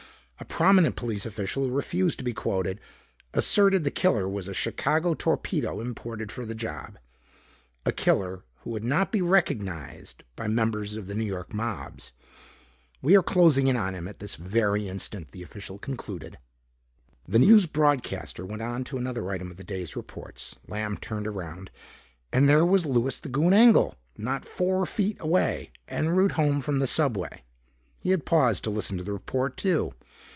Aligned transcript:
A 0.39 0.43
prominent 0.61 0.95
police 0.95 1.23
official 1.23 1.67
who 1.67 1.71
refused 1.71 2.17
to 2.17 2.23
be 2.23 2.33
quoted 2.33 2.81
asserted 3.31 3.83
the 3.83 3.91
killer 3.91 4.27
was 4.27 4.47
a 4.47 4.55
Chicago 4.55 5.13
torpedo 5.13 5.79
imported 5.79 6.31
for 6.31 6.47
the 6.47 6.55
job, 6.55 6.97
a 7.85 7.91
killer 7.91 8.43
who 8.63 8.71
would 8.71 8.83
not 8.83 9.11
be 9.11 9.21
recognized 9.21 10.23
by 10.35 10.47
members 10.47 10.97
of 10.97 11.05
the 11.05 11.13
New 11.13 11.25
York 11.25 11.53
mobs. 11.53 12.11
'We 13.03 13.17
are 13.17 13.21
closing 13.23 13.67
in 13.67 13.77
on 13.77 13.93
him 13.93 14.07
at 14.07 14.17
this 14.17 14.35
very 14.35 14.87
instant,' 14.89 15.31
the 15.31 15.43
official 15.43 15.77
concluded." 15.77 16.39
The 17.27 17.37
news 17.39 17.67
broadcaster 17.67 18.43
went 18.43 18.63
on 18.63 18.83
to 18.85 18.97
another 18.97 19.29
item 19.29 19.51
of 19.51 19.57
the 19.57 19.63
day's 19.63 19.95
reports. 19.95 20.55
Lamb 20.67 20.97
turned 20.97 21.27
around. 21.27 21.69
And 22.33 22.49
there 22.49 22.65
was 22.65 22.87
Louis 22.87 23.19
the 23.19 23.29
Goon 23.29 23.53
Engel, 23.53 23.93
not 24.17 24.45
four 24.45 24.87
feet 24.87 25.17
away. 25.19 25.69
En 25.87 26.09
route 26.09 26.31
home 26.31 26.61
from 26.61 26.79
the 26.79 26.87
subway, 26.87 27.43
he 27.99 28.09
had 28.09 28.25
paused 28.25 28.63
to 28.63 28.71
listen 28.71 28.97
to 28.97 29.03
the 29.03 29.13
report 29.13 29.55
too. 29.55 29.93